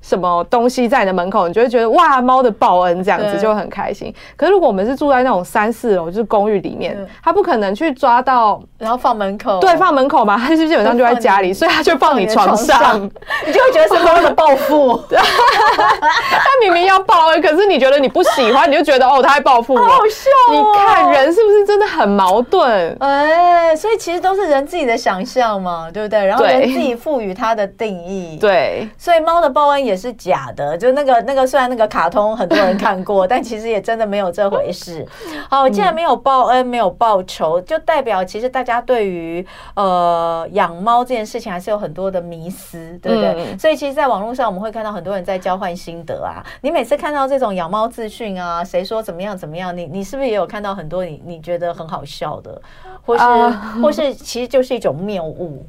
[0.08, 4.14] 什么东西在你的门口，你就会觉得哇，猫的报恩这样子就会很开心。
[4.38, 13.02] 可是如果我们是住在那种三四楼，就是公寓里面，它不可能去抓到，然后放门口，对，放门口嘛， 它是基本上就在家里，所以它就放你床上，
[13.48, 14.96] 你就会觉得是猫的报复。
[15.10, 19.80] 它明明要报恩，可是你觉得你不喜欢，你就觉得哦，它在报复我。
[19.80, 20.54] 好笑哦！
[20.54, 22.96] 你看人是不是真的很矛盾？
[23.00, 26.24] 哎，所以其实都是人自己的想象嘛，对不对？
[26.24, 28.38] 然后人自己赋予它的定义。
[28.40, 29.95] 对，所以猫的报恩也。
[29.96, 35.06] 是假的，就那个那个，虽然那个卡通很多人看过， 但其实也真的没有这回事。
[35.50, 43.36] 好，既然没有报恩，没有报仇，就代表其实大家对于呃养猫这件事情还是有很多的迷思，对不对？
[43.54, 46.44] 嗯、所以其实，在网络上我们会看到很多人在交换心得啊。
[46.62, 52.62] 你每次看到这种养猫资讯啊，谁说怎么样怎么样，你你是不是也有看到很多你你觉得很好笑的，
[53.06, 55.66] 或是、uh, 或是其实就是一种谬误，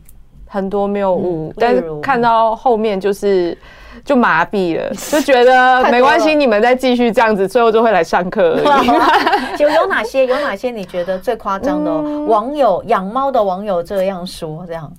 [0.47, 3.57] 很多谬误，嗯、但是看到后面就是。
[4.05, 8.87] 就麻痹了，就觉得没关系，你们再继续这样子，最后就会来上课而已。
[9.63, 10.27] 有有哪些？
[10.27, 11.93] 有哪些你觉得最夸张的
[12.27, 14.65] 网友养猫的网友这样说？
[14.67, 14.93] 这样，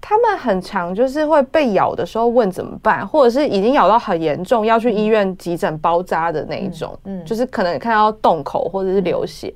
[0.00, 9.52] 他们很常就是会被咬的时候问怎么办，或者是已经咬到很严重要去医院急诊包扎的那一种，嗯，就是可能看到洞口或者是流血，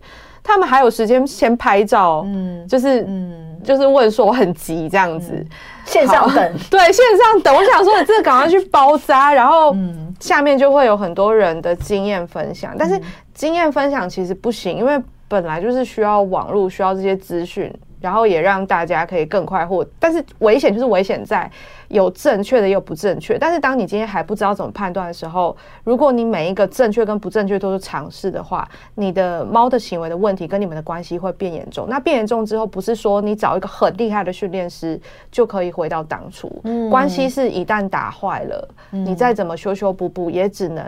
[0.48, 5.46] 他们还有时间先拍照，嗯，就是嗯，就是问说我很急这样子。
[5.84, 7.54] 线上等， 对，线上等。
[7.54, 9.76] 我想说，你这个赶快去包扎，然后
[10.20, 12.74] 下面就会有很多人的经验分享。
[12.78, 12.98] 但是
[13.34, 17.72] 经验分享其实不行，因为本来就是需要网络，需要这些资讯。
[18.00, 21.50] 然后也让大家可以更快获，但是危险就是危险在
[21.88, 23.36] 有正确的也有不正确。
[23.38, 31.86] 但是当你今天还不知道怎么判断的时候，如果你每一个正确跟不正确都是尝试的话，你的猫的行为的问题跟你们的关系会变严重。
[31.88, 35.00] 那变严重之后，不是说你找一个很厉害的训练师
[35.32, 36.50] 就可以回到当初。
[36.64, 40.84] 嗯，关系是一旦打坏了，你再怎么修修补补，也只能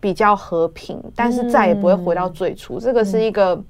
[0.00, 2.80] 比较和平，但是再也不会回到最初。
[2.80, 3.62] 这个是一个。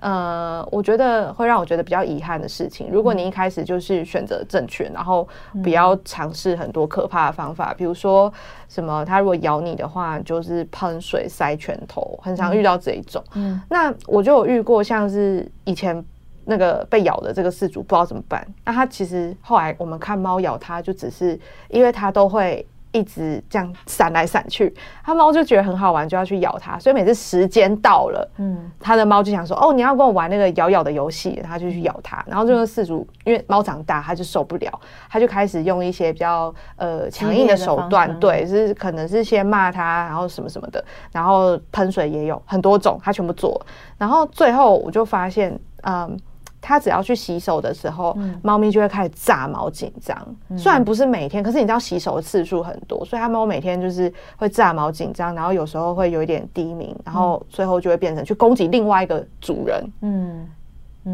[0.00, 2.88] 呃，我觉得会让我觉得比较遗憾的事情。
[2.90, 5.26] 如果你一开始就是选择正确，然后
[5.62, 8.32] 不要尝试很多可怕的方法，比如说
[8.68, 13.22] 什么，它如果咬你的话，就是喷水、塞拳头，很常遇到这一种。
[13.34, 16.04] 嗯，那我就有遇过，像是以前
[16.44, 18.46] 那个被咬的这个事主不知道怎么办。
[18.64, 21.38] 那他其实后来我们看猫咬它，就只是
[21.68, 22.64] 因为它都会。
[22.98, 24.74] 一直这样闪来闪去，
[25.04, 26.78] 他猫就觉得很好玩，就要去咬它。
[26.78, 32.22] 所以每次时间到了，嗯，他的猫就想说：“哦，你要跟我玩那个咬咬的游戏。”他就去咬它。
[32.26, 43.60] 然后这个饲主因为猫长大，他就受不了，他就开始用一些比较呃强硬的手段，对，是可能是先骂它，然后什么什么的，然后喷水也有很多种，他全部做。
[43.96, 46.18] 然后最后我就发现，嗯。
[46.60, 50.16] 他只要去洗手的时候，猫咪就会开始炸毛紧张。
[50.56, 59.84] 虽然不是每天，可是你知道洗手的次数很多，所以它猫每天就是会炸毛紧张，然后有时候会有一点低鸣，然后最后就会变成去攻击另外一个主人。
[60.02, 60.48] 嗯。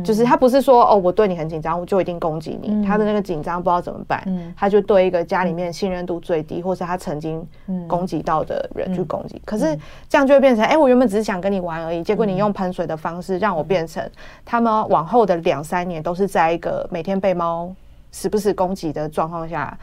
[0.02, 2.70] 就是他不是说哦，我对你很紧张，我就一定攻击你。
[2.70, 7.46] 嗯、他的那个紧张不知道怎么办，嗯、他就对一个家里面信任度最低，或是他曾经
[7.86, 9.36] 攻击到的人去攻击。
[9.36, 9.78] 嗯、可是
[10.08, 14.02] 这样就会变成，哎、欸，我原本只是想跟你玩而已，结果你用喷水的方式让我变成，
[14.44, 17.70] 他们往后的两三年都是在一个每天被猫
[18.14, 19.76] 时不时攻击的状况下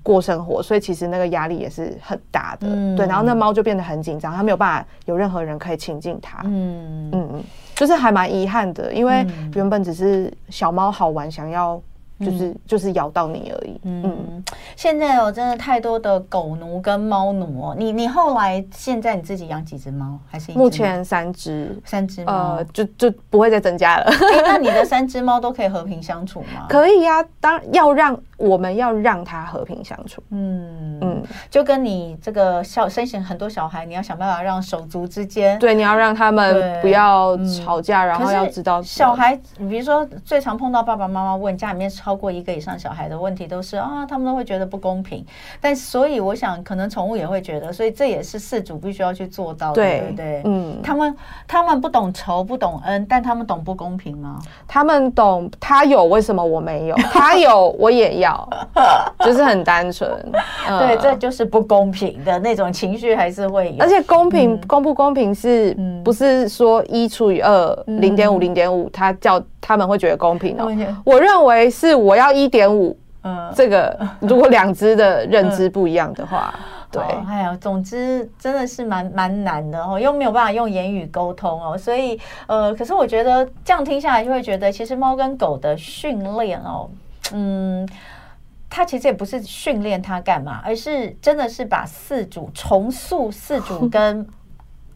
[0.00, 2.68] 过生活，所以其实那个压力也是很大的。
[2.70, 6.42] 嗯、对，然后那猫就变得很紧张，它没有办法有任何人可以亲近它。
[6.44, 7.44] 嗯嗯嗯。
[7.74, 11.82] 就是还蛮遗憾的，因为原本只是小猫好玩，想要。
[12.20, 13.80] 就是、嗯、就是咬到你而已。
[13.82, 14.44] 嗯，嗯
[14.76, 17.74] 现在有真的太多的狗奴跟猫奴哦。
[17.76, 20.18] 你你后来现在你自己养几只猫？
[20.30, 21.76] 还是目前三只？
[21.84, 22.32] 三只猫？
[22.32, 24.04] 呃，就就不会再增加了。
[24.04, 26.66] 欸、那你的三只猫都可以和平相处吗？
[26.70, 30.22] 可以呀、啊，当然要让我们要让他和平相处。
[30.30, 45.24] 嗯嗯，就跟你这个小生前很多小孩，你要想办法让手足之间，对，你要让他们不要吵架，嗯、然后要知道小孩，你比如说最常碰到爸爸妈妈问家里面超过一个以上小孩的问题都是啊，他们都会觉得不公平。
[45.60, 50.42] 但所以我想，可能宠物也会觉得，所以这也是饲主必须要去做到的，对，对不对？
[50.44, 51.16] 嗯，他们
[51.46, 54.38] 他们不懂仇，不懂恩，但他们懂不公平吗？
[54.66, 56.96] 他们懂，他有为什么我没有？
[57.12, 58.23] 他有我也要，
[59.20, 60.10] 就是很单纯。
[60.78, 63.76] 对，这就是不公平的那种情绪还是会有。
[63.78, 70.68] 而且公平公不公平是不是说一除以二零点五零点五，他叫他们会觉得公平哦？
[71.04, 72.96] 我认为是我要一点五。
[73.26, 76.54] 嗯，这个 如果两只的认知不一样的话。
[76.90, 86.88] 对，哎呀，总之真的是蛮蛮难的哦，又没有办法用言语沟通哦，所以呃，可是我觉得这样听下来就会觉得，其实猫跟狗的训练哦，
[87.32, 87.88] 嗯，
[88.74, 94.26] 它其实也不是训练他干嘛，而是真的是把四组重塑四组 跟。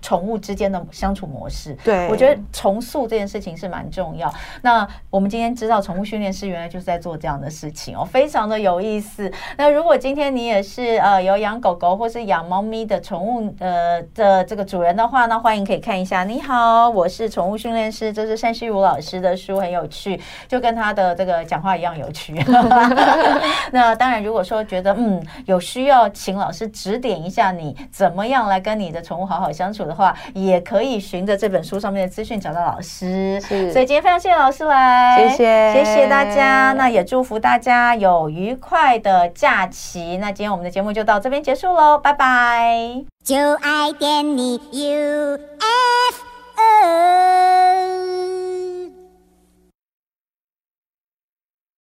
[0.01, 4.33] 宠物之间的相处模式，对，我觉得重塑这件事情是蛮重要。
[4.63, 9.31] 那我们今天知道，宠物训练师原来就是在做这样的事情哦，非常的有意思。
[9.57, 16.25] 那如果今天你也是呃有养狗狗或是养猫咪的宠物呃的这个主人的话，呢欢迎可以看一下。
[16.25, 22.35] 你好，我是宠物训练师，这是单希如老师的书，很有趣，就跟他的这个讲话一样有趣。
[23.73, 33.41] 那当然，如果说觉得嗯有需要，请老师指点一下你怎么样来跟你的宠物好好相处的话也可以循着这本书上面的资讯找到老师。
[33.41, 33.73] 是。
[33.73, 35.73] 所以今天非常谢谢老师来谢谢。
[35.73, 36.73] 谢谢大家。
[36.75, 40.19] 那也祝福大家有愉快的假期。
[40.19, 43.05] 那今天我们的节目就到这边结束喽拜拜。
[43.25, 45.39] 就爱点你 ufo